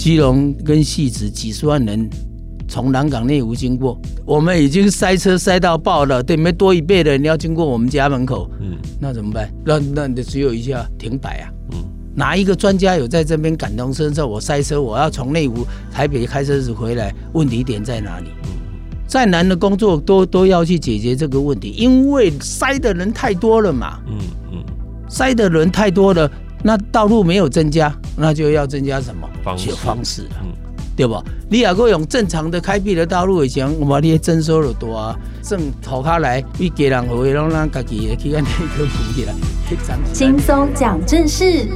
[0.00, 2.08] 基隆跟汐止几十万人
[2.66, 9.52] 从南港内湖经过，我们已经塞车塞到爆了，对面多一倍的人要经过我们家门口，嗯，那怎么办？
[9.62, 11.84] 那那你只有一下停摆啊，嗯，
[12.14, 14.26] 哪一个专家有在这边感同身受？
[14.26, 18.28] 我塞车，我要从内湖台北开车子回来，问题点在哪里？
[19.06, 24.16] 再难的工作都都要去解决这个问题，因为塞的人太多了嘛，嗯
[24.50, 24.64] 嗯，
[25.10, 26.30] 塞的人太多了。
[26.62, 29.70] 那道路没有增加，那就要增加什么方式？
[29.72, 30.52] 方式了，嗯，
[30.96, 31.22] 对吧？
[31.48, 39.34] 你如果用正常的开辟的道路以前，我们这些征收了多啊，挣头卡来，你给人回，让人自己去按那个扶起来，
[40.12, 41.66] 轻松讲正事，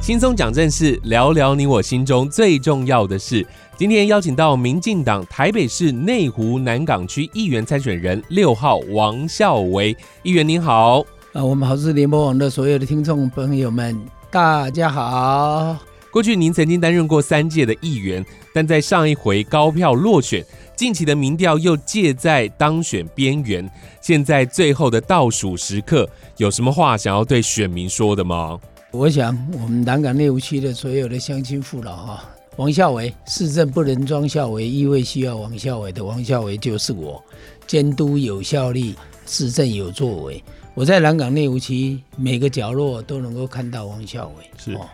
[0.00, 3.46] 轻松讲正事，聊聊你我心中最重要的事。
[3.76, 9.90] 今天邀请到民进党台北市内湖南港区议员参选人六号王孝维
[10.22, 11.00] 议员，您好。
[11.32, 14.00] 啊，我们好事联播网的所有的听众朋友们，
[14.30, 15.76] 大家好。
[16.12, 23.68] 过去您曾经担任过三届的议员，但在上一回高票落选，近期的民调又介在当选边缘。
[24.00, 28.56] 现在最后的倒数时刻，有什么话想要对选民说的吗？
[28.92, 32.24] 我想，我们南港内湖区的所有的乡亲父老哈。
[32.56, 37.20] 王孝伟，市政不能装孝伟，议会需要王孝伟的王孝伟就是我，
[37.66, 38.94] 监督有效力，
[39.26, 40.40] 市政有作为。
[40.72, 44.50] 我在南港内湖区每个角落都能够看到王孝伟。
[44.56, 44.86] 是哦，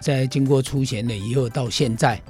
[0.00, 2.20] 在经过初选了以后到现在，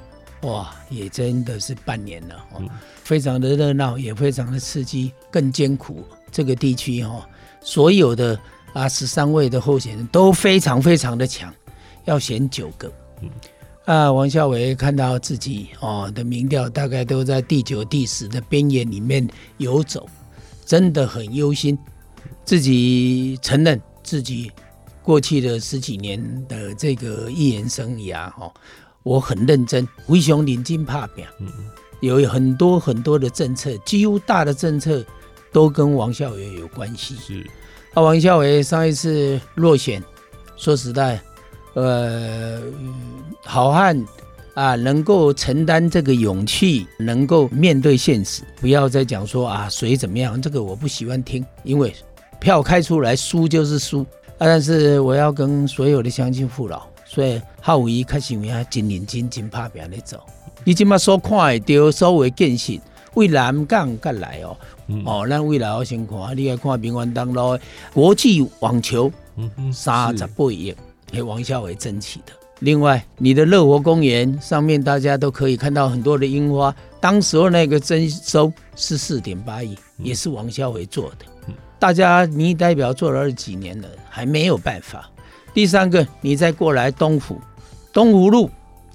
[0.43, 2.61] 哇，也真的是半年了哦，
[3.03, 6.03] 非常的热闹，也非常的刺激，更艰苦。
[6.31, 7.27] 这个地区哈，
[7.59, 8.39] 所有的
[8.73, 11.51] 啊十三位的候选人都非常非常的强，
[12.05, 12.91] 要选九个。
[13.21, 13.29] 嗯。
[13.89, 20.07] 啊，王孝伟看到自己哦的民调大概都在第九、第十的边缘里面游走，
[20.63, 21.75] 真的很忧心。
[22.45, 24.51] 自己承认自己
[25.01, 28.53] 过去的十几年的这个议员生涯哦，
[29.01, 31.25] 我很认真，非常认真打拼，
[32.01, 35.03] 有很多很多的政策，几乎大的政策
[35.51, 37.15] 都跟王孝伟有关系。
[37.15, 37.43] 是，
[37.95, 40.03] 啊，王孝伟上一次落选，
[40.55, 41.19] 说实在。
[41.75, 42.61] 呃，
[43.45, 44.05] 好汉
[44.55, 51.95] 啊，能够承担这个勇气，能够面对现实，不要再讲说啊谁怎么样，这个我不喜欢听，因为
[52.39, 54.01] 票开出来输就是输
[54.37, 54.39] 啊。
[54.39, 60.19] 但是我要跟所有的乡亲父老，所以好为伊开始为他真认真、真拍拼的走。
[60.63, 62.73] 你今麦所看的到所谓建设，
[63.13, 64.57] 为南港过来哦，
[64.87, 67.57] 嗯、哦，那未来我先看，你要看民权东路
[67.93, 69.09] 国际网球，
[69.71, 70.75] 三十八亿。
[71.11, 72.33] 给王孝伟争取的。
[72.59, 76.75] 另外，你的乐活公园上面，大家都可以看到很多的樱花。
[76.99, 81.25] 当时候那个征收是四点八亿，也是王孝伟做的。
[81.79, 85.09] 大家民意代表做了二十几年了，还没有办法。
[85.53, 87.39] 第三个，你再过来东湖，
[87.93, 88.49] 东湖路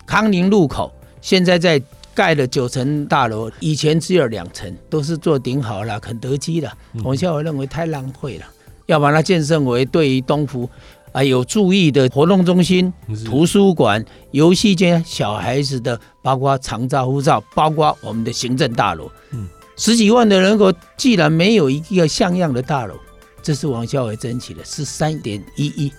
[0.05, 0.93] 康宁路口，
[1.23, 1.81] 现在在
[2.15, 6.71] 盖了九层大楼，以前只有两层，都是做顶好了，肯德基了。
[7.03, 8.45] 王孝伟认为太浪费了，
[8.85, 10.69] 要把它建设为对于东湖。
[11.15, 12.93] 啊，有注意的活动中心、
[13.25, 19.09] 图书馆、游戏间，小孩子的，包括长照、护照，包括我们的行政大楼。
[19.31, 22.97] 嗯，十几万的人口，既然没有一个像样的大楼，
[23.45, 25.93] 这是王孝伟争取的，是三点一一，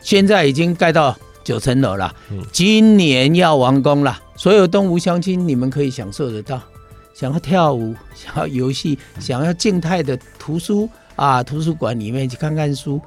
[0.00, 2.14] 现在已经盖到九层楼了。
[2.52, 6.62] 今年要完工了，所有东吴乡亲，你们可以享受得到。
[7.12, 13.00] 想要跳舞， 想要游戏，想要静态的图书啊，图书馆里面去看看书。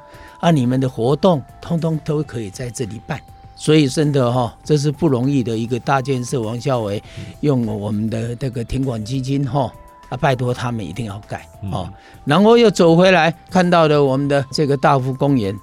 [0.46, 3.20] 啊，你们的活动通通都可以在这里办，
[3.56, 6.40] 所以真的哈，这是不容易的一个大建设。
[6.40, 7.02] 王孝伟
[7.40, 9.74] 用我们的这个停管基金哈，
[10.08, 11.92] 啊，拜托他们一定要盖哦。
[12.26, 15.60] 然后又走回来看到了我们的这个大湖公园，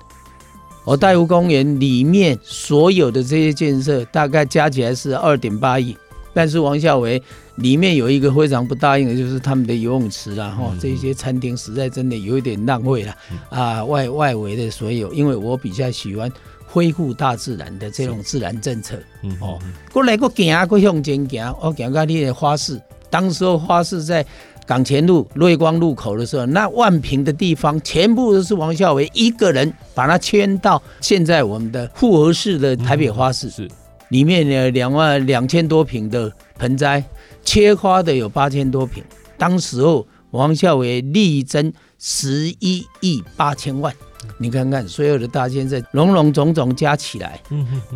[0.82, 5.96] 哦，大湖公园里面所有的这些建设大概加起来是二点八亿，
[6.32, 7.22] 但是王孝维。
[7.56, 13.14] 里面有一个非常不答应的，就是他们的游泳池啊，哈，这些餐厅实在真的有一点浪费了
[13.50, 13.84] 啊。
[13.84, 16.32] 外外围的所有，因为我比较喜欢
[16.64, 18.96] 恢复大自然的这种自然政策，
[19.38, 19.58] 哦，
[19.92, 22.80] 过来过行过向前行，我讲到你的花市，
[23.10, 24.24] 当时候花市在
[24.66, 33.68] 港前路瑞光路口的时候，那万坪的地方全部都是王孝维一个人把它迁到现在我们的复合式的台北花市，是
[34.12, 37.02] 里面呢两万两千多平的盆栽。
[37.44, 39.02] 切花的有八千多平，
[39.36, 43.92] 当时候王孝伟力争十一亿八千万，
[44.38, 47.40] 你看看所有的大建设，龙龙种种加起来，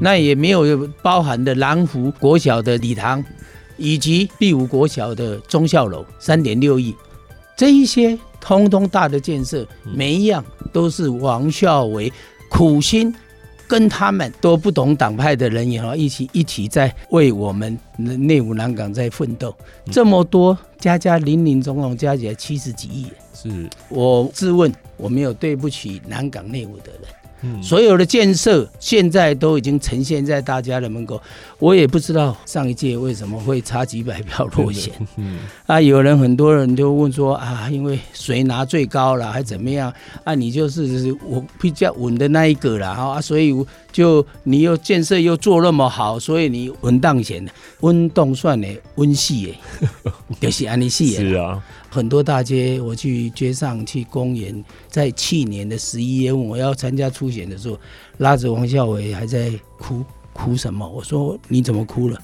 [0.01, 3.23] 那也没有包含的南湖国小的礼堂，
[3.77, 6.93] 以及第五国小的中校楼，三点六亿，
[7.57, 12.13] 这一些通通大的建设，每一样都是王孝伟
[12.51, 13.15] 苦心
[13.69, 19.55] 跟他们都不同党派的人也好，一起一起在为我们内务南港在奋斗。
[19.91, 27.03] 这么多加加林林总总加起来七十几亿，是我自问我没有对不起南港内务的人。
[27.63, 31.21] 所有的建设现在都已经呈现在大家的门口，
[31.59, 34.93] 我也不知道上一届为什么会差几百票落选。
[35.17, 39.93] 嗯，啊，有人很多人就问说啊，因为谁拿最高了，还怎么样？
[40.25, 43.55] 啊，你就是我比较稳的那一个了啊，所以
[43.93, 47.47] 就你又建设又做那么好，所以你稳当选，
[47.81, 49.55] 稳当算的温系
[50.03, 51.21] 的， 就是安尼系的。
[51.21, 51.63] 是啊。
[51.97, 57.79] 很多大街，我去街上去公园，在去年的十一月，我要参加初选的时候，
[58.19, 60.05] 拉着王孝伟还在哭，
[60.35, 60.87] 哭什么？
[60.87, 62.21] 我说你怎么哭了？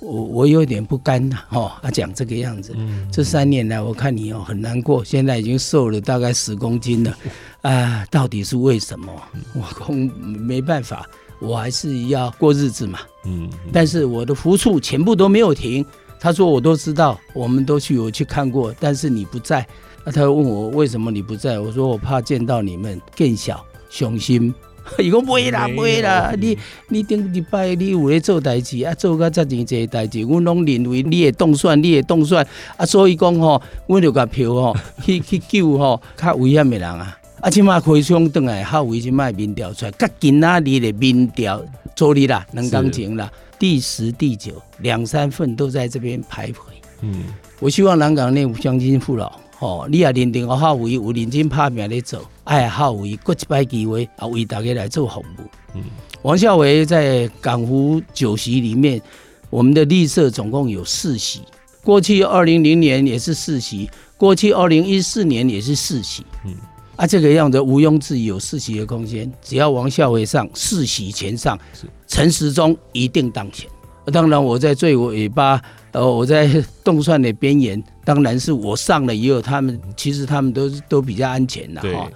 [0.00, 2.74] 我我有点不甘呐，哦，他讲这个样子。
[3.12, 7.14] 这三年来，我看你哦很难过，现在已经瘦了大概十公斤了，
[7.60, 9.12] 啊，到底是为什么？
[9.52, 11.06] 我公没办法，
[11.38, 13.00] 我还是要过日子嘛。
[13.26, 15.84] 嗯，但是我的付出全部都没有停。
[16.20, 19.66] 他说：“我都知道，我们都去，我去看过，但是你不在。
[20.04, 21.58] 那他问我为什么你不在？
[21.58, 24.54] 我说我怕见到你们更小伤心。
[24.98, 26.32] 伊讲不会啦，不会啦。
[26.38, 26.56] 你
[26.88, 32.46] 你顶礼拜你有咧做代志啊，做个遮尔济代志，我拢认为你会当选，你会当选
[32.76, 32.84] 啊。
[32.84, 37.16] 所以讲吼，我就甲票吼去去救吼较危险的人啊。
[37.40, 41.64] 啊，即马开枪转来，较危险卖民调出来，甲今仔日的民调
[41.96, 46.58] 做你啦，两工前啦。”第十、第九两三份都在这边徘徊。
[47.00, 47.24] 嗯，
[47.58, 55.42] 我希望南港内有乡亲父老，哦，你也认定我好为有认真拍拼来走，哎，好为过一摆机会啊，为大家来做服务。
[55.74, 55.82] 嗯，
[56.20, 59.00] 王孝伟在港湖酒席里面，
[59.48, 61.40] 我们的绿色总共有四席，
[61.82, 66.22] 过去二零零年也是四席，过去二零一四年也是四席。
[66.44, 66.54] 嗯。
[67.00, 71.58] 啊，这个样子毋庸置疑有世袭的空间，只要王孝伟上世袭前上，
[72.06, 73.66] 陈时中一定当选。
[74.12, 75.58] 当然，我在最尾巴，
[75.92, 82.06] 呃，我在 动算的边缘，当然是我上了以后，他们其实他们都都比较安全的哈。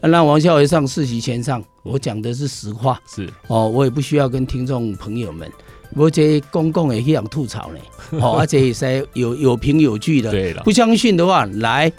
[0.00, 5.50] 那王孝伟上世袭前上，我讲的是实话，是哦，我也不需要跟听众朋友们，
[5.96, 11.92] 我这公共也一样吐槽呢，哦， 而且也是有有凭有据的，对了，不相信的话来。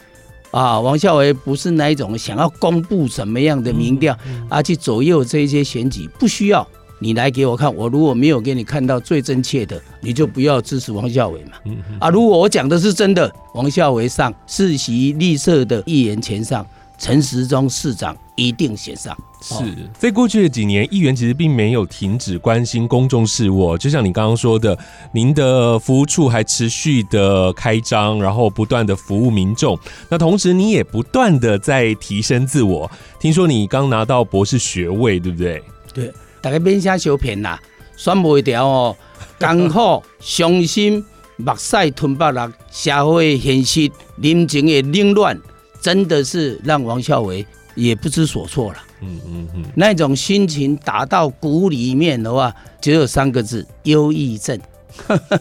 [0.51, 4.17] 啊，王孝伟不是那一种想要公布什么样的民调，
[4.49, 6.67] 啊，去左右这些选举，不需要
[6.99, 7.73] 你来给我看。
[7.73, 11.51] 我如果没有给你看到最真切的，你就不要支持王孝伟嘛。
[11.99, 16.65] 啊，如果我讲的是真的，王孝伟上世袭绿色的议员前上，
[17.01, 19.17] 陈时中市长一定选上。
[19.41, 19.55] 是
[19.97, 23.75] 在过去的几年，议员其实并没有停止关心公众事务。
[23.75, 24.77] 就像你刚刚说的，
[25.11, 29.75] 您的服务处还持续的开张，然后不断的服务民众。
[30.09, 32.89] 那同时，你也不断的在提升自我。
[33.19, 35.63] 听说你刚拿到博士学位，对不对？
[35.91, 37.59] 对，大家免瞎相骗啦，
[37.97, 38.95] 选不掉哦。
[39.39, 41.03] 艰苦、伤心、
[41.37, 45.35] 目屎吞巴拉，社会现实、人情的凌乱，
[45.81, 47.45] 真的是让王孝伟
[47.75, 48.79] 也不知所措了。
[49.01, 54.59] 嗯嗯嗯，那种心情打到骨里面的话，只有三个字：忧郁症。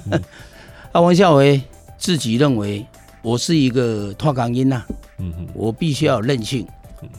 [0.93, 1.61] 啊，王孝伟
[1.99, 2.87] 自己认为
[3.21, 4.83] 我是一个脱岗音呐，
[5.19, 6.67] 嗯哼，我必须要任性，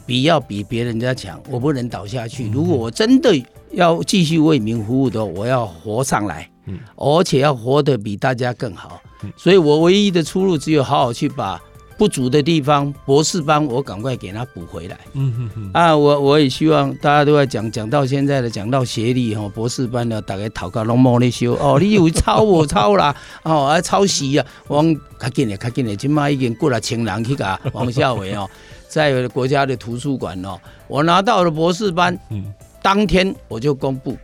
[0.04, 2.50] 比要比别人家强，我不能倒下去。
[2.50, 3.30] 如果我真的
[3.70, 6.50] 要继续为民服务的话，我要活上来，
[6.96, 9.00] 而且要活得比大家更好。
[9.36, 11.62] 所以我唯一的出路只有好好去把。
[12.02, 14.98] 不足的地方，博士班我赶快给他补回来。
[15.12, 24.82] 嗯哼哼啊，我我也希望大家都在讲讲到现在的讲到学历哈，博士班呢大概讨个龙毛的修哦，你以为抄我抄啦 哦，啊抄袭啊，我
[25.16, 28.50] 较紧的较紧的，今麦已经过了千人去噶 王孝伟哦，
[28.88, 34.18] 在国家的图书馆哦，我拿到了博士班，嗯，当天我就公布，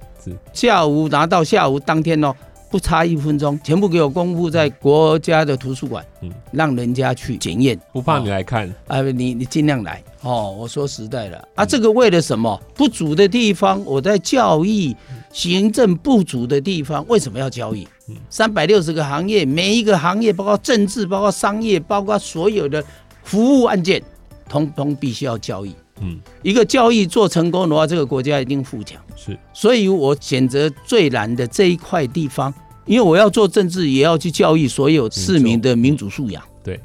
[0.52, 2.35] 下午拿到下午当天哦。
[2.71, 10.55] 不差一分钟，全部给我公布在国家的图书馆，嗯，让人家去检验，不怕你来看啊，你你尽量来哦。
[10.59, 12.61] 我说实在的啊，这个为了什么？
[12.75, 14.95] 不足的地方，我在教育
[15.33, 17.89] 行政不足的地方，为什么要交易？
[18.29, 22.85] 三百六十个行业，每一个行业，包括政治，包括商业，包括所有的
[23.23, 24.03] 服务案件，
[24.49, 25.73] 通通必须要教育。
[26.00, 29.00] 嗯，一个教育做成功的话，这个国家一定富强。
[29.17, 32.52] 是，所以我选择最难的这一块地方，
[32.87, 36.43] 因为我要做政治，也要去教育所有市民的民主素养。
[36.62, 36.81] 对，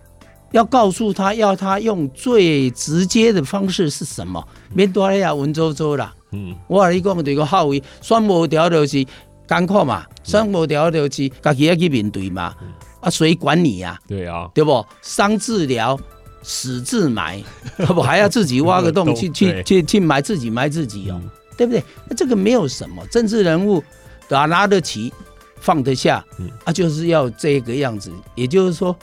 [0.51, 4.43] 要告诉他，要他用最直接的方式是什么？
[4.73, 6.13] 免多利亚文绉绉啦。
[6.31, 9.05] 嗯，我跟你讲这个好为选无条就是
[9.47, 12.55] 艰苦嘛，选无条就是自己要去面对嘛。
[12.99, 13.99] 啊，谁管你呀？
[14.07, 14.83] 对啊，对不？
[15.01, 15.99] 伤治疗。
[16.43, 17.41] 死自埋，
[17.87, 21.19] 不还要自己挖个洞 去去去去埋自己埋自己哦。
[21.55, 21.83] 对不对？
[22.09, 23.81] 那这个没有什么，政治人物
[24.27, 25.13] 打拿得起，
[25.59, 28.11] 放得下，嗯啊，就是要这个样子。
[28.33, 28.95] 也就是说，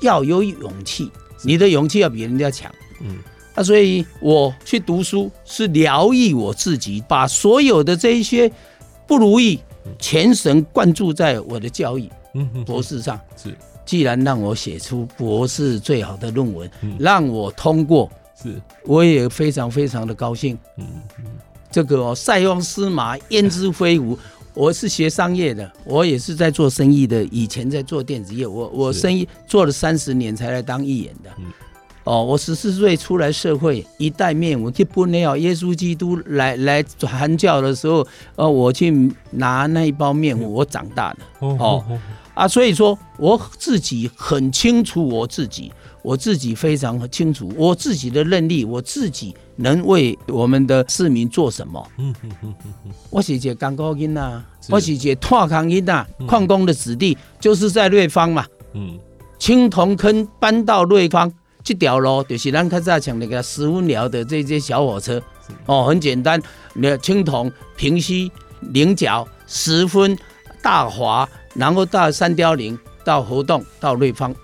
[0.00, 1.08] 要有勇气，
[1.42, 2.68] 你的勇气要比人家强，
[3.00, 3.18] 嗯。
[3.54, 8.50] 啊，所以我去读书是疗愈我自己，把所有的这一些
[9.06, 9.60] 不如意，
[10.00, 12.10] 全神贯注在我的教育，
[12.66, 13.20] 博士上。
[13.36, 18.10] 是，既然让我写出博士最好的论文，让我通过，
[18.40, 20.56] 是，我也非常非常的高兴。
[20.78, 20.86] 嗯
[21.18, 21.24] 嗯，
[21.70, 24.18] 这个哦，塞翁失马，焉知非福。
[24.54, 31.30] 我是学商业的，我也是在做生意的，以前在做电子业，我我生意做了三十年才来当议员的。
[32.04, 41.18] 哦，我十四岁出来社会，一袋面，我去布内奥耶稣基督来来传教的时候，呃，我去拿那一包面，我长大的。
[41.38, 41.82] 哦，
[42.34, 45.72] 啊，所以说我自己很清楚我自己，
[46.02, 51.86] 我自己非常清楚我自己的能力，我自己能为我们的市民做什么。
[51.98, 52.54] 嗯嗯嗯
[52.86, 58.46] 嗯，我是一个工工囡呐，我是一个拓坑囡呐，矿工的子弟，就是在瑞芳嘛。
[58.74, 58.98] 嗯，
[59.38, 61.32] 青铜坑搬到瑞芳。
[61.64, 65.22] 这条路就是咱较早讲那个十分寮的这些小火车，
[65.66, 66.42] 哦，很简单，
[66.74, 68.32] 那青铜、平溪、
[68.72, 70.18] 菱角、十分、
[70.60, 74.34] 大华，然后到三貂岭，到活动，到瑞芳。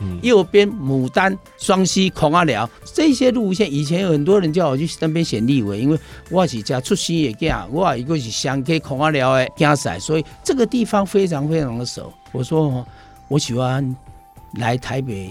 [0.00, 5.98] 嗯，右边牡丹、双溪、孔阿寮这些路线，以前有很多人叫我去那边选立委，因为
[6.30, 12.12] 我是家出生的囝，我一个是香溪孔阿寮的囝婿，所以这个地方非常非常的熟。
[12.32, 12.86] 我说，
[13.28, 13.96] 我喜欢
[14.54, 15.30] 来台北。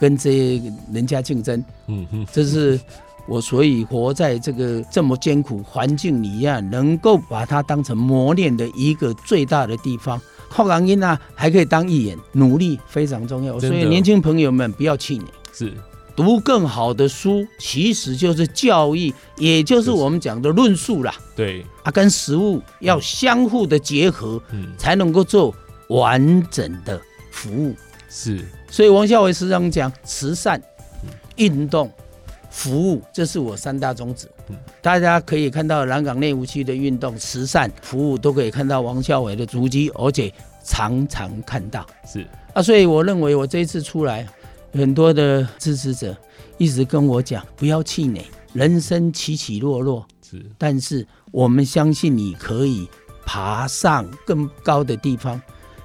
[0.00, 2.80] 跟这些人家竞争，嗯嗯，这是
[3.28, 10.18] 我所以活在这个这么艰苦环境里啊，能够把它当成磨练的一个最大的地方。
[10.50, 13.58] 后港音啊，还可以当议员，努力非常重要。
[13.58, 15.72] 所以年轻朋友们不要气馁，是
[16.16, 21.14] 读更好的书，其实就是教育，也就是我们讲的论述啦。
[21.34, 25.54] 对，啊，跟实物要相互的结合，嗯，才能够做
[25.88, 27.74] 完整的服务。
[28.08, 28.44] 是。
[28.68, 30.60] 所以王孝伟时常讲慈善、
[31.36, 31.90] 运动、
[32.50, 34.28] 服务，这是我三大宗旨。
[34.82, 40.32] 大家可以看到南港内湖区的运动、慈善、服务，都可以看到王孝伟的足迹，而且
[40.64, 41.86] 常常看到。
[42.04, 44.26] 是啊，所以我认为我这一次出来，
[44.72, 46.16] 很多的支持者
[46.58, 50.06] 一直跟我讲，不要气馁，人生起起落落。
[50.28, 52.88] 是，但是我们相信你可以
[53.24, 55.40] 爬上更高的地方，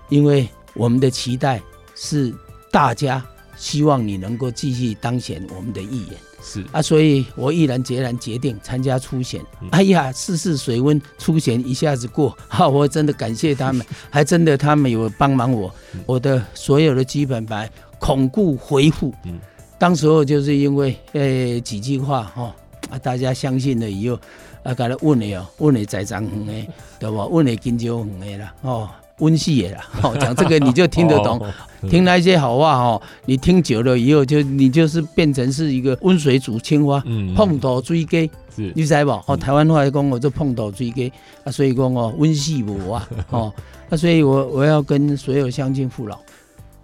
[0.09, 1.61] 因为我们的期待
[1.95, 2.33] 是。
[2.71, 9.41] 大家希望你能够继续当选我们的议员，是啊，所以我毅然决然决定参加初选。
[9.61, 15.73] 嗯、哎呀，试试水温，初选一下子过， 哈，我真的感谢他们， 还真的他们有帮忙我，
[16.05, 19.11] 我的所有的基本盘巩固回复。
[19.25, 19.39] 嗯，
[19.79, 22.55] 当时候就是因为呃几句话哈，
[22.91, 24.19] 啊，大家相信了以后，
[24.61, 26.53] 啊，给他问了哦，问了在场的，
[26.99, 27.25] 对吧？
[27.25, 28.87] 问了金九的啦，哦。
[29.19, 31.39] 温系也啦，哦，讲这个你就听得懂，
[31.89, 37.03] 听那些好话哈，你听久了以后就你就是变成是一个温水煮青蛙，
[37.35, 39.11] 碰头追鸡，你知不？
[39.27, 41.11] 哦，台湾话讲我就碰头追鸡
[41.43, 43.53] 啊，所以讲哦温系无啊， 哦，
[43.89, 46.17] 那所以我我要跟所有乡亲父老，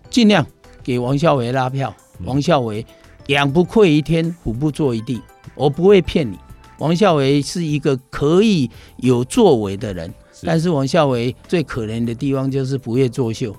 [0.10, 0.46] 尽量
[0.84, 1.94] 给王孝伟拉票，
[2.26, 2.86] 王孝伟
[3.28, 5.22] 养不愧一天，虎不坐一地，
[5.56, 6.38] 我不会骗你，
[6.80, 10.14] 王孝伟是一个可以有作为的人。
[10.44, 13.56] 但是王孝伟最可怜的地方就是不会作秀。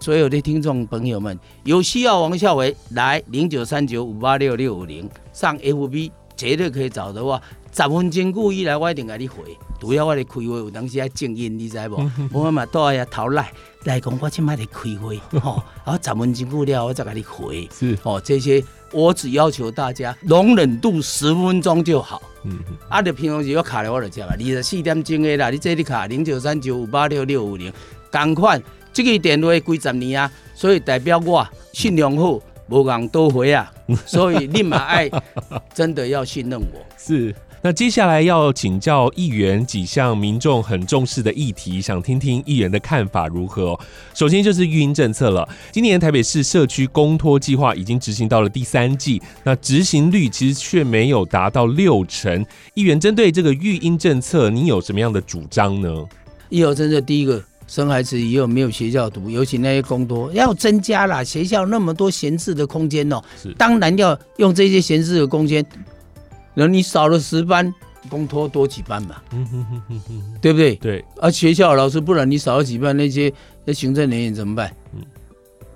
[0.00, 7.40] 所有的听众朋友们，有需要王孝伟来零九三九五八六六五零上 FB 绝对可以找到我，
[7.72, 9.56] 十分钟故意来我一定给你回。
[9.80, 12.10] 主要我的开会有当时要静音，你知不？
[12.32, 13.52] 我嘛到下头来
[13.84, 17.68] 来讲，我今麦来开会， 吼，然后十分钟过了我再给你回。
[17.72, 22.22] 是哦，这些我只要求大家容忍度十分钟就好。
[22.44, 22.58] 嗯，
[22.88, 27.72] 啊，你平常时要卡了我就知嘛，二十四点钟的啦，你这里卡零九三九五八六六五零，
[28.10, 28.60] 赶快
[28.98, 33.72] 这个电话几十年啊，所以代表我信用好，无人多回啊，
[34.04, 35.08] 所以你嘛爱
[35.72, 36.84] 真的要信任我。
[36.96, 43.80] 是，那接下来要请教议员几项民众很重视的议题，想听听议员的看法如何哦。
[44.14, 52.44] 首先就是育婴政策了，今年台北市社区公托计划已经执行到了第三季，那执行率其实却没有达到六成。
[52.74, 56.04] 议员针对这个育婴政策，你有什么样的主张呢？
[56.48, 57.40] 育儿政策第一个。
[57.68, 61.22] 生孩子以后没有学校读，尤其那些公托要增加啦。
[61.22, 65.64] 学校那么多闲置的空间哦，是当然要用这些闲置的空间。
[66.54, 67.72] 那你少了十班，
[68.08, 70.74] 公托多几班嘛，嗯哼哼哼哼，对不对？
[70.76, 71.04] 对。
[71.18, 73.32] 而、啊、学校老师不然你少了几班，那些
[73.64, 74.74] 那行政人员怎么办？
[74.94, 75.02] 嗯，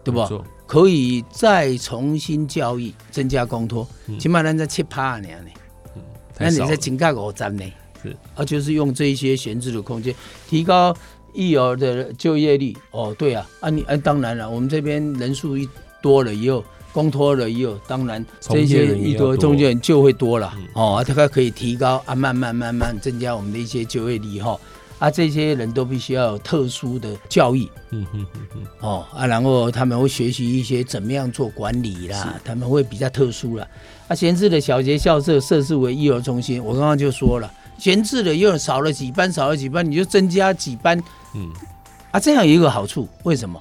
[0.02, 0.44] 对不？
[0.66, 3.86] 可以再重新教育，增加公托，
[4.18, 5.50] 起码咱在七八年呢，
[5.94, 6.02] 嗯，
[6.38, 7.64] 那你在增加五十呢。
[8.02, 10.12] 是啊，就是用这些闲置的空间
[10.48, 10.92] 提高
[11.34, 12.76] 育儿的就业率。
[12.90, 15.68] 哦，对啊，啊你啊，当然了，我们这边人数一
[16.00, 20.52] 多了以后，公托了以后，当然这些一多中介人就会多了。
[20.74, 24.58] 哦，大概可以提高啊，慢慢慢慢增加我们的一些就业率哈。
[24.98, 33.66] 啊，这些人都必须要有特殊的教育，嗯嗯嗯嗯，哦啊，然后他们会学习一些怎么样做管理啦，他们会比较特殊啦。
[34.06, 40.96] 啊，闲置的小学校舍设置为育儿中心，我刚刚就说了，闲置的又少了几班，少了几班，你就增加几班，
[41.34, 41.52] 嗯，
[42.10, 43.60] 啊，这样有一个好处，为什么？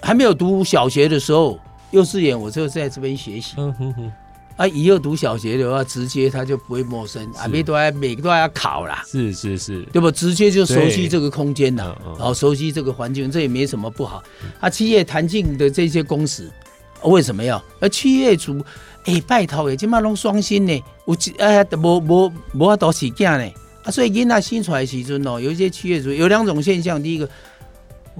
[0.00, 1.58] 还没有读小学的时候，
[1.90, 4.12] 幼稚园我就在这边学习，嗯哼哼。
[4.54, 10.10] 啊，以后读小学的话，直接他就不会陌生，啊，每都要每个都要考啦，是是是，对不？
[10.10, 14.22] 直接就熟悉这个空间了，然后熟悉这个环境，这也没什么不好。
[14.60, 16.52] 啊，企业弹性的这些公司，
[17.04, 17.60] 为什么要？
[17.80, 18.62] 而企业主，
[19.06, 23.50] 哎，拜托哎，今嘛拢双薪呢，有哎，无无无法度起价呢，
[23.84, 27.28] 啊，所以囡仔生出来时阵哦，有一些企业主有两种现象，第一个，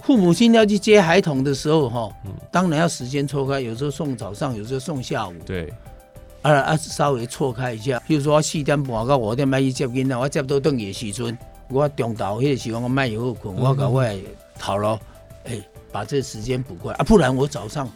[0.03, 2.11] 父母亲要去接孩童的时候哈，
[2.51, 5.73] 当然要时间错开，有时候送早上，有时候送下午，对。
[6.43, 11.39] 啊啊，稍微错开一下，比如说我四点半到五点半去接囡仔，我接到等的时阵，
[11.69, 14.05] 我中昼迄个时候我卖油困，我搞我
[14.59, 14.99] 讨咯，
[15.45, 16.99] 哎、欸，把这个时间补过来。
[16.99, 17.89] 啊，不然我早上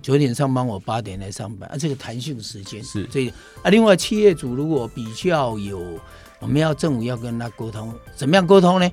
[0.00, 2.80] 九点上班，我八点来上班啊，这个弹性时间。
[2.84, 3.04] 是。
[3.10, 3.32] 这个
[3.64, 3.68] 啊。
[3.68, 5.82] 另外，企业主如果比较有，
[6.40, 8.90] 我们要政府要跟他沟通，怎么样沟通呢？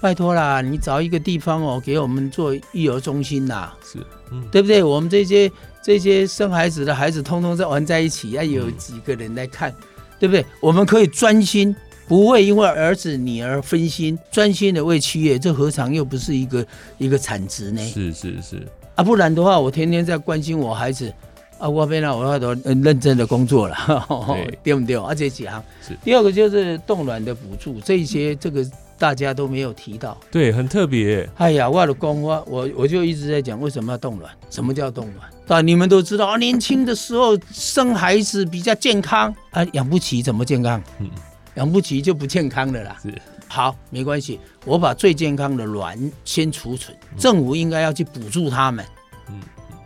[0.00, 3.98] 拜托啦，你找一个地方哦，给我们做育儿中心呐，是，
[4.30, 4.82] 嗯，对不对？
[4.82, 5.50] 我们这些。
[5.84, 9.70] 这些生孩子的孩子，通通在玩在一起，要有几个人来看，
[10.18, 10.42] 对不对？
[10.58, 11.76] 我们可以专心，
[12.08, 16.66] 不会因为儿子女儿分心，专心的为企业，这何尝又不是一个
[16.96, 17.86] 一个产值呢？
[17.86, 21.12] 是是是啊，不然的话，我天天在关心我孩子
[21.58, 23.76] 啊，我变了，我要多认真的工作了，
[24.28, 24.96] 对，对不对？
[24.96, 28.64] 而且几行，是第二个就是冻卵的补助，这些这个。
[28.96, 31.28] 大家都没有提到，对，很特别。
[31.34, 34.32] 哎呀，我的公我我我就一直在讲为什么要冻卵？
[34.50, 35.28] 什么叫冻卵？
[35.48, 40.80] 但你们都知道啊，年轻的时候生孩子比较健康啊，养不起怎么健康？
[41.00, 41.10] 嗯，
[41.56, 42.96] 养不起就不健康的啦。
[43.02, 43.12] 是，
[43.48, 48.84] 好，没关系，我把最健康的卵先储存，政府应该要去补助他们，
[49.28, 49.40] 嗯，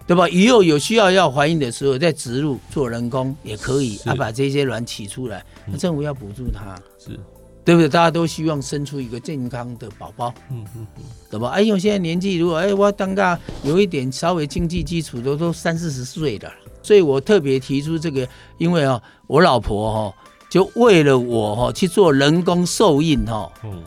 [0.09, 0.29] 对吧？
[0.29, 5.45] 以后有需要要怀孕的时候再植入做人工也可以，啊，把这些卵取出来，
[5.79, 7.21] 政府要补助他，是。
[7.65, 7.87] 对不对？
[7.87, 11.51] 大家都希望生出一个健康的宝宝，嗯嗯嗯，对吧？
[11.51, 16.51] 哎，因为现在年纪，如果哎，我当个有一点稍微经济基础都，都三四十岁的，
[16.83, 20.17] 所以我特别提出这个，因为哦，我老婆哈，
[20.49, 23.85] 就为了我哈去做人工受孕哈，嗯，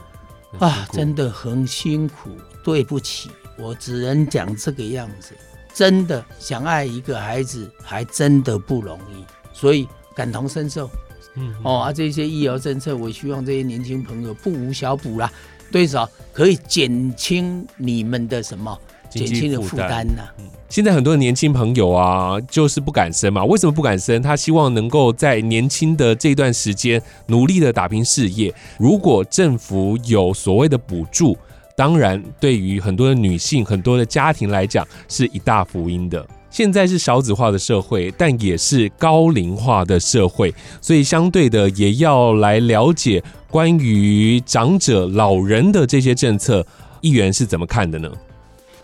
[0.60, 2.30] 啊，真的很辛苦，
[2.64, 5.34] 对不起，我只能讲这个样子，
[5.74, 10.90] 真的想爱一个孩子还真的不容易，所以感同身受。
[11.36, 15.32] 嗯哦啊，这些医疗政策，我希望这些年轻朋友不无小补啦，
[15.72, 18.78] 最少可以减轻你们的什么
[19.10, 20.24] 减轻的负担呐。
[20.68, 23.46] 现在很多的年轻朋友啊，就是不敢生嘛。
[23.46, 24.22] 为什么不敢生？
[24.22, 28.54] 他希望能够在年轻的这段时间努力的打拼事业。
[28.78, 31.38] 如果政府有所谓的补助，
[31.82, 36.24] 当然对于很多的女性、很多的家庭来讲，是一大福音的。
[36.52, 46.64] 现在是少子化的社会，但也是高龄化的社会，所以相对的也要来了解关于长者、老人的这些政策，
[47.02, 48.08] 议员是怎么看的呢？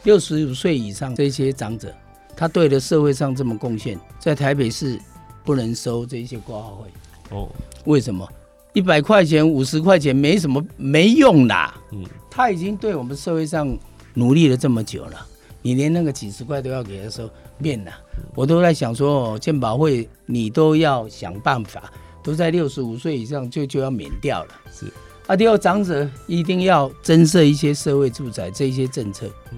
[0.02, 1.94] 六十五岁以上这些长者，
[2.36, 5.00] 他对了社会上这么贡献，在台北市
[5.46, 6.92] 不能收这些挂号费
[7.38, 7.48] 哦？
[7.86, 8.28] 为什么？
[8.74, 11.74] 一百块钱、五十块钱没什么没用啦。
[11.92, 13.78] 嗯，他已经对我们社会上
[14.14, 15.26] 努力了这么久了。
[15.62, 17.92] 你连那个几十块都要给他收，免了。
[18.36, 21.92] 我都在想说，健保会你都要想办法，
[22.24, 24.54] 都在六十五岁以上就就要免掉了。
[24.72, 24.86] 是
[25.26, 29.28] 啊，第二长者一定要增设一些社会住宅这一些政策。
[29.52, 29.58] 嗯，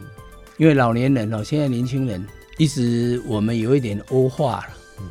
[0.58, 2.26] 因为老年人哦，现在年轻人
[2.58, 4.78] 一直我们有一点欧化了。
[5.00, 5.04] 嗯，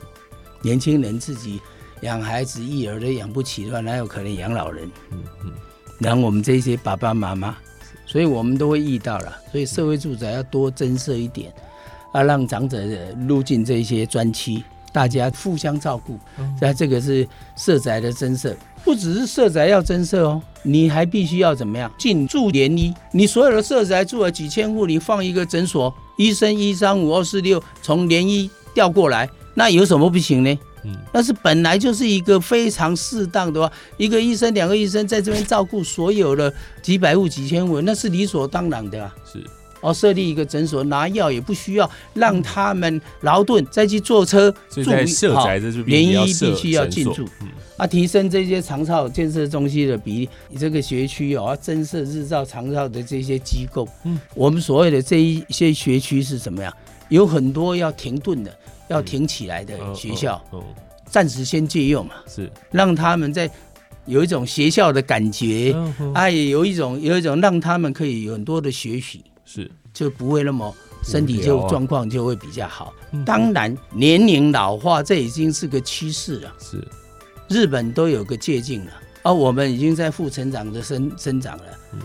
[0.62, 1.60] 年轻人自己
[2.02, 4.90] 养孩子一儿都养不起的话，哪有可能养老人？
[5.10, 5.52] 嗯嗯，
[5.98, 7.56] 然后我们这些爸爸妈妈。
[8.10, 11.52] 所以我们都会遇到了，所以社会住宅要多增设一点，
[12.10, 12.82] 啊，让长者
[13.28, 14.62] 入进这些专区，
[14.94, 16.18] 大家互相照顾。
[16.58, 21.92] 那这个是社宅的增设，不只是社宅要增设哦，你还必须要怎么样？
[21.98, 30.58] 进驻联医，你所有的社宅住了几千户，你放一个诊所，医生一三五二四六从联医调过来，那有什么不行呢？
[30.84, 39.14] 嗯，但是本来就是一个非常适当的话，一个医生、两个医生在这边照顾所有的几百户、几千户，那是理所当然的啊。
[39.30, 39.42] 是，
[39.80, 50.28] 哦，设立一个诊所，拿药也不需要，让他们劳顿再去坐车，所以在社宅这联医必须要进驻，嗯、啊，提升这些长照建设中心的比例。
[50.48, 53.88] 你这个学区哦，要增设日照长照的这些机构。
[54.04, 56.72] 嗯，我们所谓的这一些学区是怎么样？
[57.08, 58.54] 有很多要停顿的，
[58.88, 60.62] 要挺起来的学校，嗯，
[61.06, 62.50] 暂时先借用嘛，是。
[62.70, 63.50] 让他们在。
[64.06, 65.76] 有一种学校的感觉，
[66.14, 69.70] 啊，也有一种有一种让他们可以有很多的学习，是。
[69.92, 70.74] 就不会那么
[71.04, 72.94] 身体就状况就会比较好。
[73.26, 76.82] 当然，年龄老化这已经是个趋势了，是。
[77.48, 78.92] 日本都有个借镜了，
[79.24, 81.64] 而我们已经在负成长的生生长了，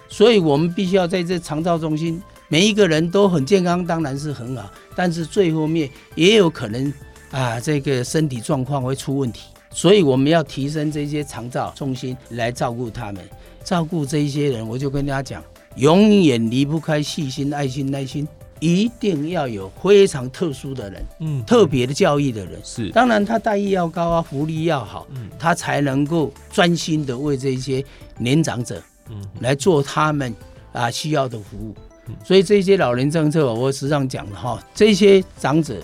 [0.09, 6.93] 所以我们必须要在这长照中心，每一个人都很健康，当然是很好，但是最后面也有可能
[7.31, 9.49] 啊，这个身体状况会出问题。
[9.71, 13.27] 所以我们要提升这些长照中心来照顾他们，
[13.63, 15.43] 照顾这一些人，我就跟大家讲，
[15.77, 18.27] 永远离不开细心、爱心、耐心，
[18.59, 27.83] 一定要有非常特殊的人，嗯，特别的教育的人，是，当然他待遇要高啊，福利要好，嗯，他才能够专心的为这些
[28.19, 28.79] 年长者，
[29.09, 30.31] 嗯，来做他们
[30.71, 31.73] 啊需要的服务。
[32.23, 35.75] 所以这些老年政策，我时常讲的哈，这些长者。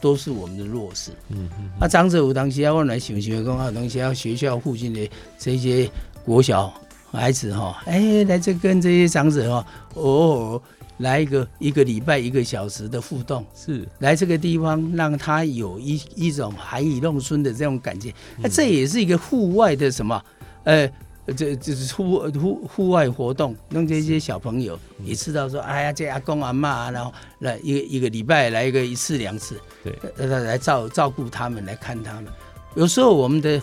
[0.00, 1.10] 都是我们的弱势。
[1.30, 1.68] 嗯嗯。
[1.80, 5.90] 啊，长者有当时要我来想想，讲啊，东西要学校附近的这些
[6.24, 6.72] 国小
[7.10, 10.60] 孩子哈，哎，来这跟这些长者哈，偶尔
[10.98, 18.14] 来一个一个礼拜一个小时的互动，是来这个地方让他有一一种含飴弄孙的这种感觉。
[18.36, 20.24] 那这也是一个户外的什么，
[20.62, 20.88] 呃。
[21.36, 32.26] 这这是户户户外活动，让这些小朋友也知道说，哎呀，这阿公阿妈，然后来一个一个礼拜来一个一次两次，对，来来照照顾他们，来看他们。
[32.74, 33.60] 有时候我们的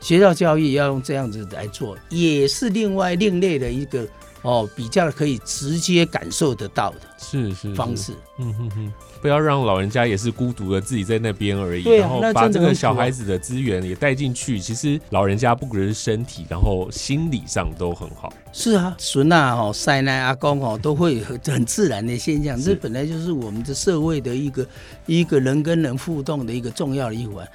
[0.00, 4.06] 学校教育要用这样子来做，也是另外另类的一个。
[4.42, 14.58] 哦，比较可以直接感受得到的，是是方式，嗯哼哼，不要让老人家也是孤独的自己在那边而已，然后把这个小孩子的资源也带进去。
[14.58, 18.32] 其实老人家不只是身体，然后心理上都很好。
[18.52, 22.60] 是啊，孙啊，哦，塞奶、阿公哦，都会很很自然的现象。
[22.60, 24.66] 这本来就是我们的社会的一个
[25.06, 27.46] 一个人跟人互动的一个重要的一环。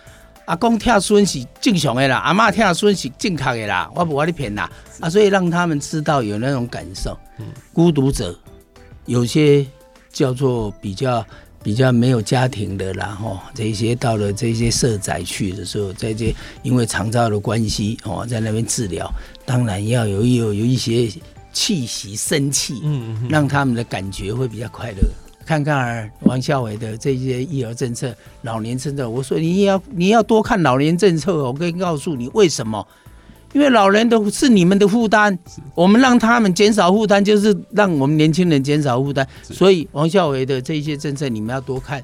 [0.46, 7.18] 阿公跳孙是正常的啦，阿妈跳孙是正确的啦，我不我你骗啦啊，所以让他们知道有那种感受。
[7.40, 8.38] 嗯、孤独者
[9.06, 9.66] 有些
[10.12, 11.26] 叫做比较
[11.64, 19.10] 比较没有家庭的啦，吼，这些到了这些社宅去的时候，在这因为长照的关系哦，在那边治疗，
[19.46, 21.10] 当然要有有有一些
[21.54, 24.98] 气息生气，嗯嗯，让他们的感觉会比较快乐。
[25.46, 31.44] 看看王孝伟的这些育儿政策、老年政策，我说你也要你要多看老年政策。
[31.44, 32.86] 我可以告诉你为什么？
[33.54, 35.38] 因为老人的是你们的负担，
[35.76, 39.28] 我们让他们减少负担，就是让我们年轻人减少负担。
[39.44, 42.04] 所以王孝伟的这些政策你们要多看。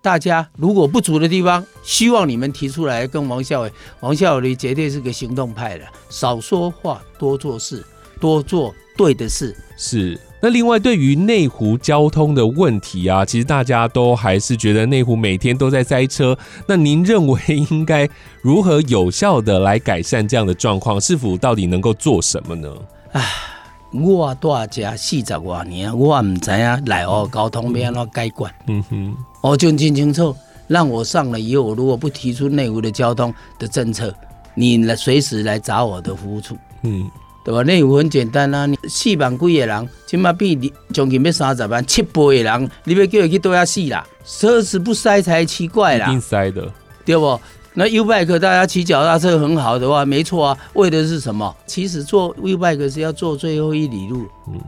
[0.00, 3.72] 大家如果不足的地方，希望你们提出来跟王孝伟。
[4.00, 7.84] 王孝伟绝对是个行动派的，少说话，多做事，
[8.20, 9.56] 多做对的事。
[9.76, 10.18] 是。
[10.44, 16.36] 那另外，对于内湖交通的问题啊，其实大家都还是觉得内湖每天都在塞车。
[16.66, 18.08] 那您认为应该
[18.40, 21.00] 如何有效的来改善这样的状况？
[21.00, 22.68] 是否到底能够做什么呢？
[23.12, 23.22] 啊，
[23.92, 28.52] 我大家四十多年，我唔知啊，内湖交通要怎改管。
[28.66, 30.34] 嗯哼，我就听清楚，
[30.66, 34.12] 让我上了以后，我如果不提出内湖的交通的政策，
[34.56, 36.56] 你来随时来找我的服务处。
[36.82, 37.08] 嗯。
[37.44, 37.62] 对吧？
[37.62, 46.06] 内湖很简单啊，你四万几个人，起码比你将近要三十万，七倍的人，你要叫他去多遐死啦，车子不塞才奇怪啦。
[46.06, 46.70] 一定塞的，
[47.04, 47.40] 对不？
[47.74, 50.58] 那 YouBike 大家骑脚踏车很好的话，没错啊。
[50.74, 51.56] 为的是什么？
[51.66, 54.26] 其实做 YouBike 是要做最后一里路。
[54.48, 54.60] 嗯，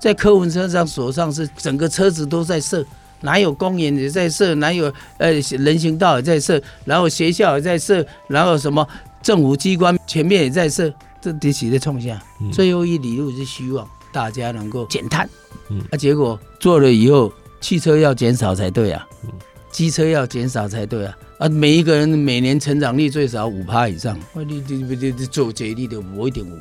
[0.00, 2.84] 在客运车上手上是整个车子都在设，
[3.20, 8.84] 哪有公园也在设，哪有呃人行道也在设，然后学校也在设，然后什么
[9.22, 10.92] 政府机关前面也在设。
[11.20, 15.28] 这得起的冲下，最后一里路是希望大家能够减碳，
[15.68, 19.30] 嗯，啊，结果做了以后，汽车要减少才对啊，嗯，
[19.70, 26.58] 机车要减少才对啊，啊，每一个人每年成长率最少五趴以上，你你你你做这里的我一点五，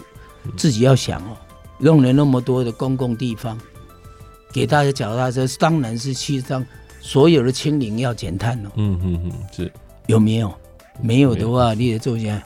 [0.55, 1.37] 自己要想哦，
[1.79, 3.57] 用了那么多的公共地方，
[4.51, 6.65] 给大家脚踏车，当然是去让
[6.99, 9.71] 所有的清零要减碳哦，嗯嗯嗯，是。
[10.07, 10.53] 有没有？
[11.01, 12.41] 没有的话，你得做下，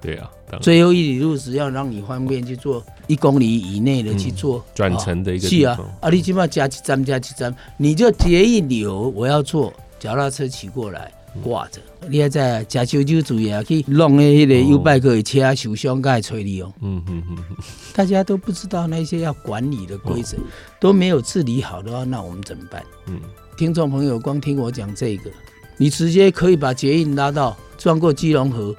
[0.00, 0.30] 对啊。
[0.60, 11.80] 最后一里路只要让你方便去做一公里以内的去做转乘的一个是啊，啊，你起码加几站加几站，你就捷运流，我要坐脚踏车骑过来，挂着。
[12.08, 16.72] 你还在加修酒注意啊，去弄的迄个 U-Bike 的车受伤，该催你哦。
[16.80, 17.36] 嗯嗯嗯，
[17.94, 20.36] 大家都不知道那些要管理的规则，
[20.80, 22.82] 都没有治理好的话，那我们怎么办？
[23.06, 23.20] 嗯，
[23.56, 25.30] 听众朋友，光听我讲这个，
[25.76, 28.74] 你直接可以把捷运拉到转过基隆河，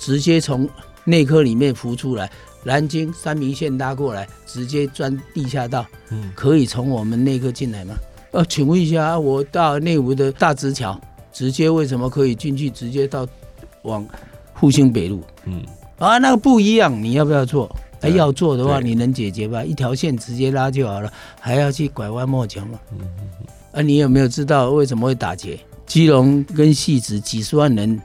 [0.00, 0.68] 直接从
[1.04, 2.28] 内科里面浮出来，
[2.64, 7.94] 南京三明线拉过来，直接钻地下道，嗯，可以从我们内科进来吗？
[8.32, 11.00] 呃，请问一下，我到内湖的大直桥。
[11.32, 12.68] 直接为什么可以进去？
[12.68, 13.24] 直接到
[13.82, 14.04] 往
[14.54, 15.62] 复兴北路，嗯，
[15.96, 17.70] 啊，那个不一样，你要不要做？
[18.00, 19.62] 哎，要做的话，你能解决吧？
[19.62, 22.80] 一条线直接拉就好了，还要去拐弯抹角吗？
[22.92, 25.58] 嗯嗯啊，你有没有知道为什么会打结？
[25.86, 28.00] 基隆跟戏子几十万人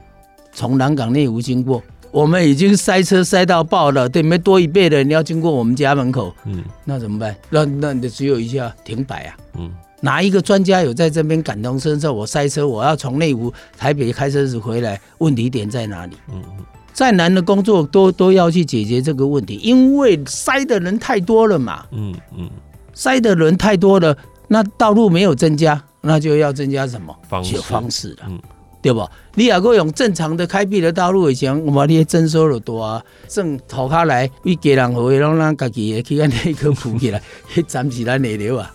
[0.56, 7.36] 从南港内湖经过，我们已经塞车塞到爆了，对，没多一倍的人要经过我们家门口，嗯，那怎么办？
[7.50, 9.70] 那那你只有一下停摆啊，嗯。
[10.00, 12.12] 哪一个专家有在这边感同身受？
[12.12, 16.16] 我塞车，我要从内湖、台北开车子回来，问题点在哪里？
[16.32, 21.84] 嗯嗯，再难的工作都都要去解决这个问题，因为塞的人太多了嘛。
[21.92, 22.48] 嗯嗯，
[22.94, 24.16] 塞的人太多了，
[24.48, 27.56] 那道路没有增加，那就要增加什么方式？
[27.58, 28.26] 方式了。
[28.28, 28.38] 嗯。
[28.86, 29.08] 对不？
[29.34, 37.20] 你如果用正常的开辟的道路，以前我们那些征收了多啊，正头下来，为家人好，让咱自己去按那个扶起来，
[37.66, 38.72] 暂时来内流啊。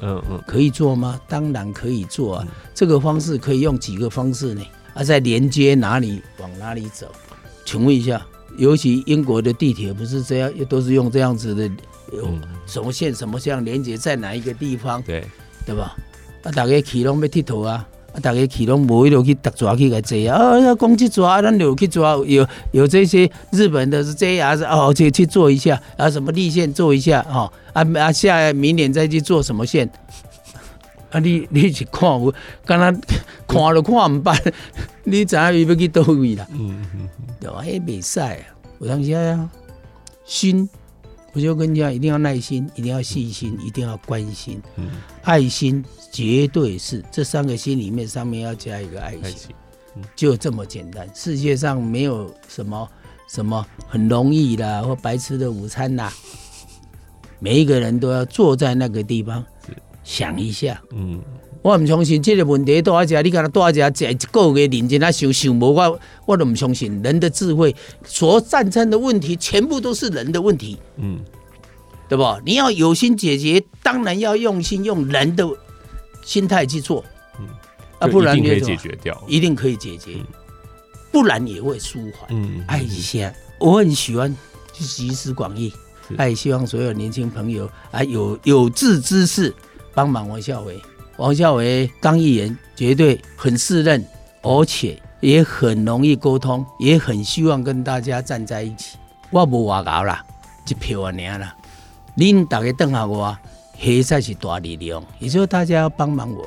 [0.00, 1.18] 嗯嗯，可以做吗？
[1.26, 2.46] 当然可以做啊。
[2.74, 4.62] 这个方式可以用几个方式呢？
[4.92, 7.06] 啊，在连接哪里往哪里走？
[7.64, 8.20] 请问一下，
[8.58, 11.62] 尤其英国的地铁不是这样，都是用这样子的，
[12.12, 12.28] 有
[12.66, 15.00] 什么线什么线连接在哪一个地方？
[15.00, 15.24] 对
[15.64, 15.96] 对吧？
[16.42, 17.88] 啊，大家去拢要剃头啊。
[18.22, 20.58] 大家去拢无一路去搭抓去个坐啊！
[20.60, 22.16] 要讲去抓，咱有去抓。
[22.26, 29.88] 有有这些日本的是这样子哦，去去做一下啊，什么立线做一下哦啊啊，下明年再去做什么线
[31.10, 31.18] 啊？
[31.20, 32.32] 你你去看我，
[32.64, 32.92] 刚刚
[33.46, 34.36] 看都看唔办，
[35.04, 36.46] 你知影要去倒位啦？
[36.52, 37.62] 嗯嗯嗯，对吧？
[37.64, 38.32] 迄未使啊，
[38.80, 39.48] 有当时啊，
[40.24, 40.68] 心。
[41.36, 44.88] 我就跟你讲，一定要耐心，一定要细心，一定要关心，嗯，
[45.22, 49.54] 爱心绝对是这三个心里面上面要加一个爱心，
[49.96, 51.06] 嗯，就这么简单。
[51.14, 52.88] 世界上没有什么
[53.28, 56.10] 什么很容易的或白吃的午餐呐，
[57.38, 59.44] 每一个人都要坐在那个地方
[60.02, 61.22] 想一下，嗯。
[61.66, 67.74] 我唔相信这个问题多少家，你看他多少家在一个月认真啊想想无我，我都唔相信人的智慧
[68.04, 71.18] 所产生的问题全部都是人的问题，嗯，
[72.08, 72.22] 对不？
[72.44, 75.44] 你要有心解决，当然要用心用人的
[76.22, 77.04] 心态去做，
[77.40, 77.48] 嗯，
[77.98, 80.18] 啊，不然你可以解决掉，一定可以解决，
[81.10, 82.28] 不然也会舒缓。
[82.30, 84.32] 嗯，爱一下，我很喜欢
[84.72, 85.72] 去集思广益，
[86.16, 89.52] 哎，希望所有年轻朋友啊有有志之士
[89.92, 90.80] 帮忙王孝伟。
[91.16, 94.04] 王孝伟当议员绝对很适任，
[94.42, 98.98] 而且也很容易沟通，也很希望跟大家站在一起。
[99.30, 100.24] 我无话搞啦，
[100.68, 101.56] 一票啊尔啦。
[102.16, 103.36] 恁大家等下我，
[103.78, 105.02] 黑才是大力量。
[105.18, 106.46] 也就是大家要帮忙我。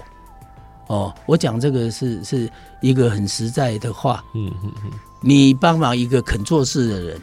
[0.88, 2.50] 哦，我讲这个是是
[2.82, 4.24] 一个很实在的话。
[4.36, 4.92] 嗯嗯嗯。
[5.22, 7.22] 你帮忙一个肯做事的人，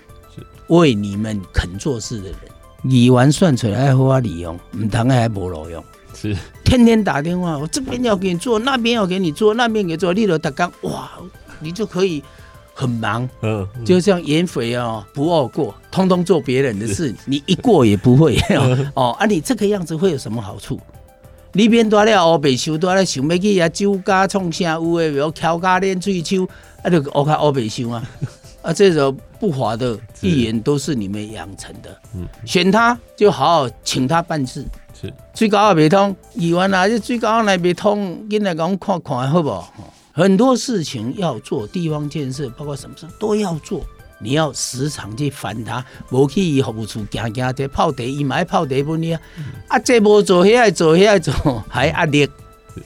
[0.68, 2.38] 为你们肯做事的人，
[2.82, 5.82] 你完算出来好好利用，唔通还无路用。
[6.18, 11.10] 是天天打电话，我这边要给你做，那边要给你做，那边给你做，立了打刚哇，
[11.60, 12.24] 你就可以
[12.74, 13.28] 很忙。
[13.42, 18.36] 嗯，就像盐肥啊，不二过，通通做别人的事，你一过也不会。
[18.94, 20.80] 哦，啊，你这个样子会有什么好处？
[21.52, 26.46] 你边多了乌白修，多了想要去啊酒家创啥有诶，比如翘家练喙须，
[26.82, 28.02] 啊，就乌卡乌白修啊。
[28.62, 31.96] 啊，这种不法的议员都是你们养成的。
[32.14, 34.64] 嗯，选他就好好请他办事。
[34.98, 39.72] 是最高也未通，议员啊，这最高来未通，跟来讲看看好不好？
[40.12, 43.84] 很多事情要做，地方建设包括什么事都要做，
[44.18, 49.14] 你要时常去烦他，无去伊服务处行行的泡茶，伊买泡茶不呢？
[49.68, 52.26] 啊，这无做，遐爱做，遐爱做，还压力，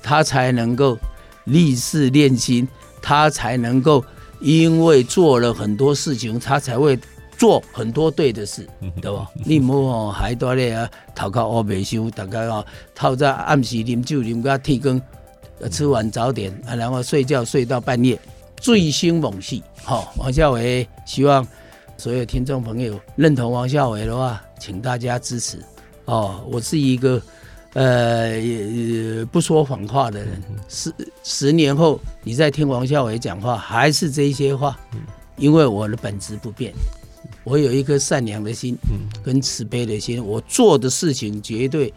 [0.03, 0.99] 他才能够
[1.45, 2.67] 立志练心，
[3.01, 4.05] 他才能够
[4.41, 6.99] 因为做了很多事情，他才会。
[7.41, 8.69] 做很多对的事，
[9.01, 9.27] 对吧？
[9.47, 12.63] 你莫哦，还多咧啊，头壳乌白想，大家哦，
[12.95, 15.01] 透早暗时啉酒啉到天光，
[15.71, 18.21] 吃完早点啊，然后睡觉睡到半夜，
[18.59, 19.59] 醉生梦死。
[19.83, 21.47] 好，王孝伟，希望
[21.97, 25.65] 所有听众朋友认同王孝伟的话，请大家支持
[26.05, 26.45] 哦。
[26.53, 27.23] 我是一个
[27.73, 28.35] 呃
[29.33, 34.79] 不说谎话的人，十十年后你再听王孝伟讲话，还是这些话，
[35.39, 36.75] 因为我的本质不变。
[37.45, 41.93] 我有一颗善良的心，嗯跟慈悲的心，我做的事情绝对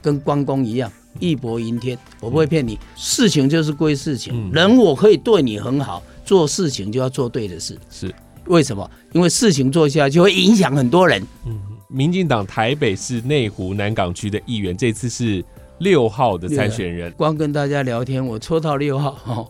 [0.00, 2.78] 跟关公一样，义薄云天，我不会骗你。
[2.96, 7.78] 事情就是归事情，嗯、人我可以对你很好，做事情就要做对的事。
[7.90, 8.14] 是
[8.46, 8.88] 为什么？
[9.12, 11.22] 因为事情做下来就会影响很多人。
[11.46, 15.42] 嗯，民进党台北市内湖南港区的议员，这次是
[15.78, 17.10] 六号的参选人。
[17.12, 19.48] 光跟大家聊天，我抽到六号哦，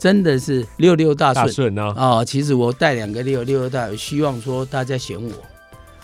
[0.00, 1.94] 真的是六六大顺大顺呢、啊。
[2.18, 5.30] 哦，其实我带两个六六大，希望说大家选我。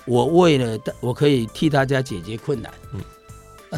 [0.04, 3.00] 我为了我可以替大家解决困难，嗯，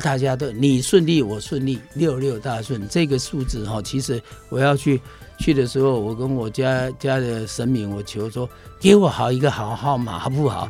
[0.02, 5.00] 大家都你顺利我顺利，六六大顺这个数字哈，其实我要去
[5.38, 8.46] 去的时候，我跟我家家的神明我求说，
[8.78, 10.68] 给我好一个好号码好不好？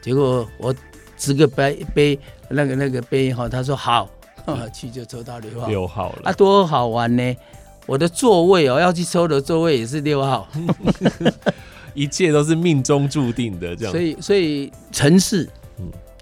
[0.00, 0.72] 结果我
[1.16, 4.08] 指个杯杯那个那个杯哈，他说好，
[4.72, 7.36] 去就抽到六号六号了啊，多好玩呢！
[7.90, 10.48] 我的座位哦，要去抽的座位也是六号。
[11.92, 13.92] 一切都是命中注定的，这样。
[13.92, 15.48] 所以，所以成事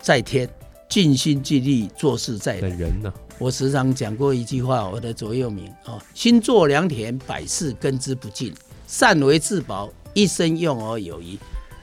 [0.01, 0.49] 在天，
[0.89, 2.79] 尽心尽力做事在人。
[2.79, 3.13] 人呢？
[3.39, 8.51] 我时常讲过一句话，我的座右铭哦：心作良田，百事根之不尽；
[8.87, 11.39] 善为至宝，一生用而有余。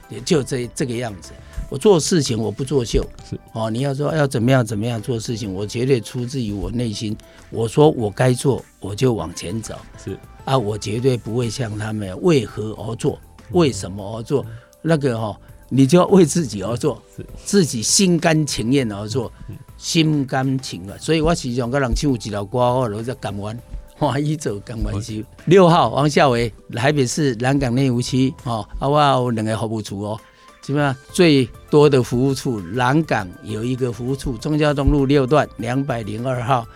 [0.08, 1.30] 也就这这个样子。
[1.68, 3.68] 我做事情我不作秀，是哦。
[3.68, 7.16] 你要说要怎么样怎么样做事情，我绝对出自于我内心。
[7.50, 9.74] 我说我该做，我就往前走。
[10.02, 13.18] 是啊，我绝对不会像他们为何而做。
[13.50, 14.44] 为什么而做？
[14.82, 15.36] 那个哈，
[15.68, 17.02] 你就要为自己而做，
[17.44, 19.32] 自己心甘情愿而做，
[19.76, 20.96] 心甘情愿。
[21.00, 23.58] 所以我时常跟人唱一条歌，我都在感恩，
[23.96, 25.24] 欢喜做甘愿事。
[25.46, 30.20] 六号王孝伟，台北市南港内湖区哦，啊，我有两个服务处哦，
[30.66, 36.66] 基本上最多的服务处，南港有一个服务处，中交东路六段两百零二号。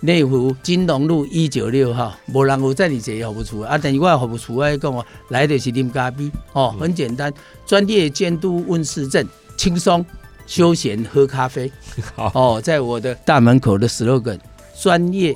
[0.00, 7.32] 内湖金龙路一九六号，无人有在你这也服务处啊，但是我服务处我讲哦，来的是啉咖啡哦，很简单，
[7.64, 9.24] 专业监督问事正，
[9.56, 10.04] 轻松
[10.44, 11.70] 休闲喝咖啡。
[12.16, 14.40] 好哦，在我的大门口的 slogan，
[14.82, 15.32] 专业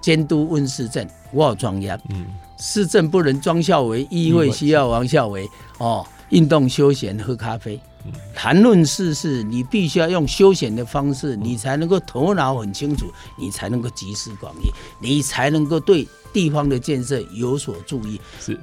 [0.00, 2.00] 监督问事正，我好庄严。
[2.10, 2.24] 嗯，
[2.60, 5.46] 市政不能庄孝为，议会需要王孝为
[5.78, 7.78] 哦，运动休闲喝咖啡。
[8.34, 13.06] 谈论世事，你必须要用休闲的方式，你才能够头脑很清楚，
[13.38, 18.20] 你才能够集思广益，你才能够对地方的建设有所注意。
[18.40, 18.58] 是，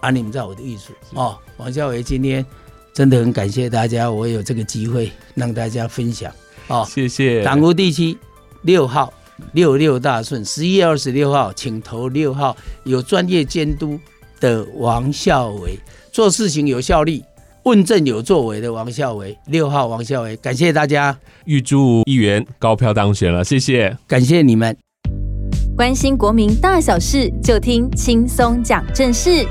[0.00, 1.38] 啊，你们知道我的意思哦。
[1.58, 2.44] 王孝伟今天
[2.92, 6.32] 真的很感谢大家，我有这个机会让大家分享
[6.66, 6.84] 哦。
[6.90, 7.44] 谢谢。
[7.44, 8.18] 港湖地区
[8.62, 9.12] 六号
[9.52, 14.00] 六六大顺，十一月二十六号，请投六号，有专业监督
[14.44, 15.78] 的王孝伟，
[16.12, 17.22] 做事情有效率。
[17.62, 24.76] 问政有作为的王孝伟，六号王孝伟，感谢大家，预祝议员高票当选了，谢谢，感谢你们。
[25.74, 29.46] 关心国民大小事，就听轻松讲正事。